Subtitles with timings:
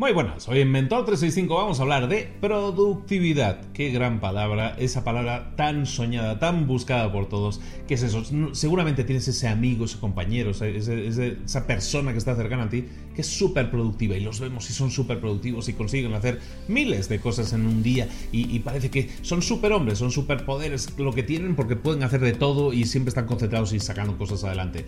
[0.00, 3.70] Muy buenas, hoy en Mentor 365 vamos a hablar de productividad.
[3.74, 7.60] Qué gran palabra, esa palabra tan soñada, tan buscada por todos.
[7.86, 8.24] ¿Qué es eso?
[8.54, 13.26] Seguramente tienes ese amigo, ese compañero, esa persona que está cercana a ti que es
[13.26, 17.52] súper productiva y los vemos y son súper productivos y consiguen hacer miles de cosas
[17.52, 21.56] en un día y, parece que son súper hombres, son súper poderes lo que tienen
[21.56, 24.84] porque pueden hacer de todo y siempre están concentrados y sacando cosas adelante.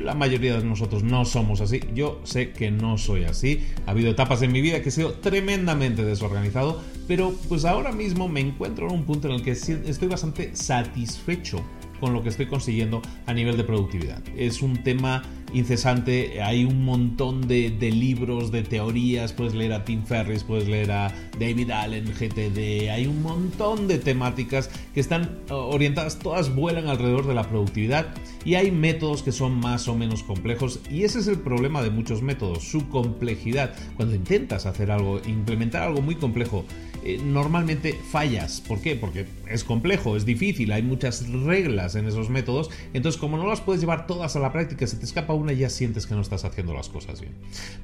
[0.00, 3.60] La mayoría de nosotros no somos así, yo sé que no soy así.
[3.86, 8.28] Ha habido etapas en mi vida que he sido tremendamente desorganizado, pero pues ahora mismo
[8.28, 11.64] me encuentro en un punto en el que estoy bastante satisfecho
[12.00, 14.20] con lo que estoy consiguiendo a nivel de productividad.
[14.36, 15.22] Es un tema
[15.52, 20.92] incesante, hay un montón de, libros, de teorías, puedes leer a Tim Ferriss, puedes leer
[20.92, 27.26] a David Allen, GTD, hay un montón de temáticas que están orientadas, todas vuelan alrededor
[27.26, 30.80] de la productividad y hay métodos que son más o menos complejos.
[30.90, 33.74] Y ese es el problema de muchos métodos, su complejidad.
[33.96, 36.64] Cuando intentas hacer algo, implementar algo muy complejo,
[37.04, 38.60] eh, normalmente fallas.
[38.60, 38.96] ¿Por qué?
[38.96, 42.70] Porque es complejo, es difícil, hay muchas reglas en esos métodos.
[42.92, 45.58] Entonces, como no las puedes llevar todas a la práctica, se te escapa una y
[45.58, 47.34] ya sientes que no estás haciendo las cosas bien.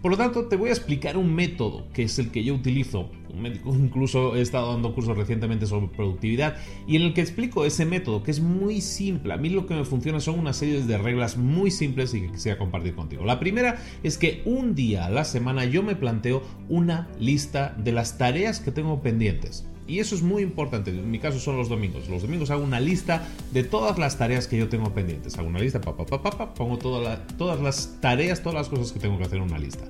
[0.02, 3.10] Por lo tanto, te voy a explicar un método que es el que yo utilizo.
[3.66, 6.56] Incluso he estado dando cursos recientemente sobre productividad
[6.86, 9.32] y en el que explico ese método que es muy simple.
[9.32, 12.32] A mí lo que me funciona son una serie de reglas muy simples y que
[12.32, 13.24] quisiera compartir contigo.
[13.24, 17.92] La primera es que un día a la semana yo me planteo una lista de
[17.92, 19.66] las tareas que tengo pendientes.
[19.88, 20.90] Y eso es muy importante.
[20.90, 22.08] En mi caso son los domingos.
[22.08, 25.38] Los domingos hago una lista de todas las tareas que yo tengo pendientes.
[25.38, 29.16] Hago una lista, pa, pa, pa, pongo todas las tareas, todas las cosas que tengo
[29.16, 29.84] que hacer en una lista.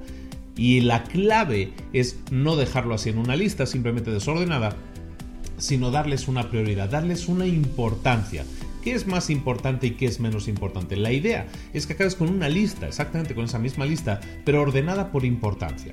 [0.56, 4.74] Y la clave es no dejarlo así en una lista simplemente desordenada,
[5.58, 8.44] sino darles una prioridad, darles una importancia
[8.86, 10.94] qué es más importante y qué es menos importante.
[10.94, 15.10] La idea es que acabes con una lista, exactamente con esa misma lista, pero ordenada
[15.10, 15.90] por importancia.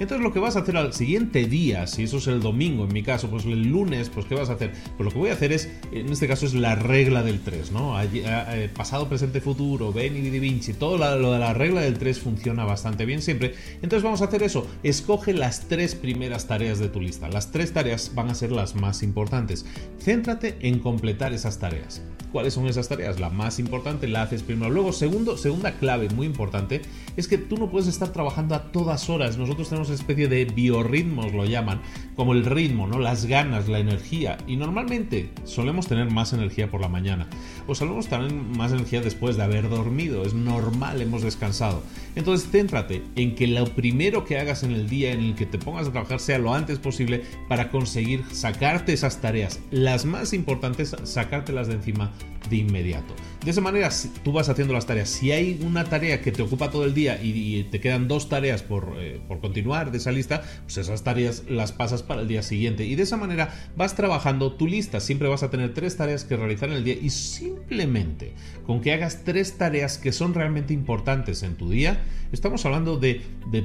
[0.00, 2.92] Entonces lo que vas a hacer al siguiente día, si eso es el domingo en
[2.92, 4.72] mi caso, pues el lunes, pues ¿qué vas a hacer?
[4.96, 7.70] Pues lo que voy a hacer es, en este caso es la regla del 3,
[7.70, 7.94] ¿no?
[8.02, 12.64] Eh, pasado, presente, futuro, Beni, Vidi, Vinci, todo lo de la regla del 3 funciona
[12.64, 13.54] bastante bien siempre.
[13.82, 17.28] Entonces vamos a hacer eso, escoge las tres primeras tareas de tu lista.
[17.28, 19.64] Las tres tareas van a ser las más importantes.
[20.00, 22.02] Céntrate en completar esas tareas.
[22.32, 23.20] ¿Cuáles son esas tareas?
[23.20, 24.70] La más importante la haces primero.
[24.70, 26.80] Luego, segundo, segunda clave muy importante
[27.14, 29.36] es que tú no puedes estar trabajando a todas horas.
[29.36, 31.82] Nosotros tenemos una especie de biorritmos, lo llaman,
[32.16, 32.98] como el ritmo, ¿no?
[32.98, 34.38] Las ganas, la energía.
[34.46, 37.28] Y normalmente solemos tener más energía por la mañana.
[37.66, 40.24] O solemos tener más energía después de haber dormido.
[40.24, 41.82] Es normal, hemos descansado.
[42.14, 45.58] Entonces, céntrate en que lo primero que hagas en el día en el que te
[45.58, 49.60] pongas a trabajar sea lo antes posible para conseguir sacarte esas tareas.
[49.70, 52.12] Las más importantes, sacártelas de encima
[52.50, 53.14] de inmediato.
[53.44, 53.90] De esa manera
[54.22, 55.08] tú vas haciendo las tareas.
[55.08, 58.62] Si hay una tarea que te ocupa todo el día y, te quedan dos tareas
[58.62, 62.42] por, eh, por, continuar de esa lista, pues esas tareas las pasas para el día
[62.42, 62.84] siguiente.
[62.84, 65.00] Y de esa manera vas trabajando tu lista.
[65.00, 68.34] Siempre vas a tener tres tareas que realizar en el día y simplemente
[68.66, 72.02] con que hagas tres tareas que son realmente importantes en tu día,
[72.32, 73.64] estamos hablando de, de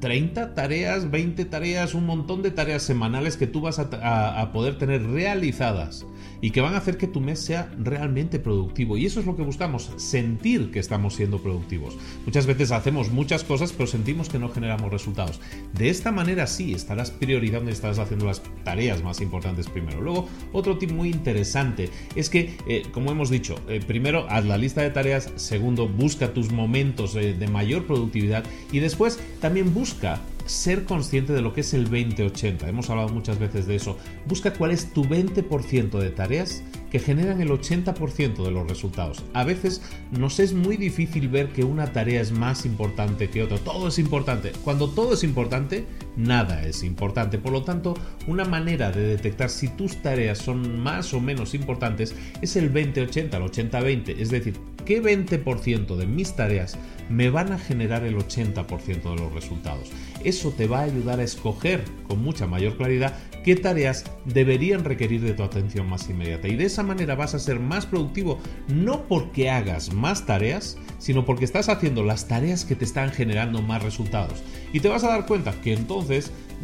[0.00, 5.02] 30 tareas, 20 tareas, un montón de tareas semanales que tú vas a, poder tener
[5.02, 6.06] realizadas
[6.40, 8.96] y que van a hacer que tu mes sea realmente productivo.
[8.96, 11.96] Y eso es lo que buscamos, sentir que estamos siendo productivos.
[12.24, 15.40] Muchas veces hacemos muchas cosas, pero sentimos que no generamos resultados.
[15.74, 20.00] De esta manera sí, estarás priorizando y estarás haciendo las tareas más importantes primero.
[20.00, 24.58] Luego, otro tip muy interesante es que, eh, como hemos dicho, eh, primero haz la
[24.58, 30.84] lista de tareas, segundo, busca tus momentos de mayor productividad y después también busca ser
[30.84, 32.68] consciente de lo que es el 20-80.
[32.68, 33.98] Hemos hablado muchas veces de eso.
[34.26, 39.22] Busca cuál es tu 20% de tareas que generan el 80% de los resultados.
[39.34, 43.58] A veces nos es muy difícil ver que una tarea es más importante que otra.
[43.58, 44.52] Todo es importante.
[44.64, 45.84] Cuando todo es importante,
[46.18, 47.38] nada es importante.
[47.38, 47.94] Por lo tanto,
[48.26, 53.34] una manera de detectar si tus tareas son más o menos importantes es el 20-80,
[53.34, 54.18] el 80-20.
[54.18, 54.54] Es decir,
[54.84, 56.76] ¿qué 20% de mis tareas
[57.08, 59.90] me van a generar el 80% de los resultados?
[60.24, 65.22] Eso te va a ayudar a escoger con mucha mayor claridad qué tareas deberían requerir
[65.22, 66.48] de tu atención más inmediata.
[66.48, 71.24] Y de esa manera vas a ser más productivo, no porque hagas más tareas, sino
[71.24, 74.42] porque estás haciendo las tareas que te están generando más resultados.
[74.72, 76.07] Y te vas a dar cuenta que entonces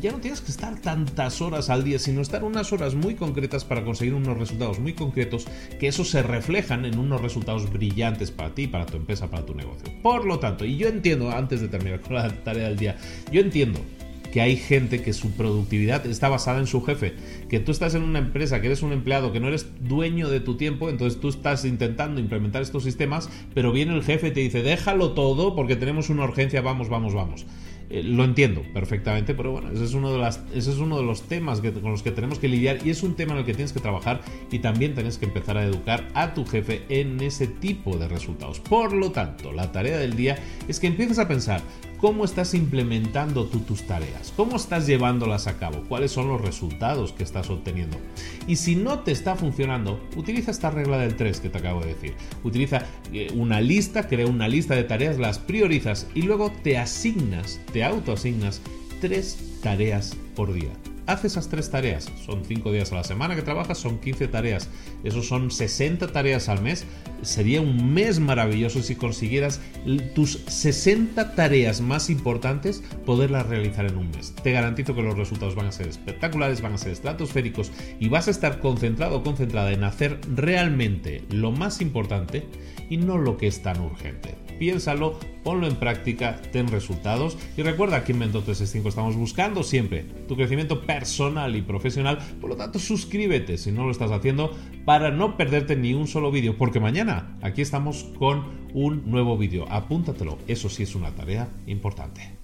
[0.00, 3.64] ya no tienes que estar tantas horas al día, sino estar unas horas muy concretas
[3.64, 5.46] para conseguir unos resultados muy concretos,
[5.78, 9.54] que eso se reflejan en unos resultados brillantes para ti, para tu empresa, para tu
[9.54, 9.92] negocio.
[10.02, 12.96] Por lo tanto, y yo entiendo, antes de terminar con la tarea del día,
[13.30, 13.80] yo entiendo
[14.34, 17.14] que hay gente que su productividad está basada en su jefe,
[17.48, 20.40] que tú estás en una empresa, que eres un empleado, que no eres dueño de
[20.40, 24.40] tu tiempo, entonces tú estás intentando implementar estos sistemas, pero viene el jefe y te
[24.40, 27.46] dice, déjalo todo porque tenemos una urgencia, vamos, vamos, vamos.
[27.90, 31.22] Eh, lo entiendo perfectamente, pero bueno, ese es uno de, ese es uno de los
[31.22, 33.72] temas con los que tenemos que lidiar y es un tema en el que tienes
[33.72, 34.20] que trabajar
[34.50, 38.60] y también tienes que empezar a educar a tu jefe en ese tipo de resultados.
[38.60, 41.60] Por lo tanto, la tarea del día es que empieces a pensar,
[41.98, 47.12] cómo estás implementando tú tus tareas, cómo estás llevándolas a cabo, cuáles son los resultados
[47.12, 47.96] que estás obteniendo.
[48.46, 51.94] Y si no te está funcionando, utiliza esta regla del 3 que te acabo de
[51.94, 52.14] decir.
[52.42, 57.60] Utiliza eh, una lista, crea una lista de tareas, las priorizas y luego te asignas,
[57.72, 58.60] te autoasignas
[59.00, 60.70] tres tareas por día.
[61.06, 62.10] Haz esas tres tareas.
[62.24, 64.68] Son 5 días a la semana que trabajas, son 15 tareas.
[65.02, 66.86] Esos son 60 tareas al mes.
[67.22, 69.60] Sería un mes maravilloso si consiguieras
[70.14, 74.34] tus 60 tareas más importantes poderlas realizar en un mes.
[74.42, 77.70] Te garantizo que los resultados van a ser espectaculares, van a ser estratosféricos
[78.00, 82.46] y vas a estar concentrado o concentrada en hacer realmente lo más importante
[82.88, 87.38] y no lo que es tan urgente piénsalo, ponlo en práctica, ten resultados.
[87.56, 92.50] Y recuerda que en Mentor 365 estamos buscando siempre tu crecimiento personal y profesional, por
[92.50, 94.50] lo tanto suscríbete si no lo estás haciendo
[94.84, 99.66] para no perderte ni un solo vídeo, porque mañana aquí estamos con un nuevo vídeo,
[99.70, 102.43] apúntatelo, eso sí es una tarea importante.